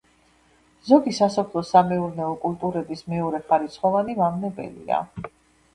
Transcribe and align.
ზოგი 0.91 1.13
სასოფლო-სამეურნეო 1.17 2.31
კულტურების 2.47 3.07
მეორეხარისხოვანი 3.15 4.19
მავნებელია. 4.25 5.07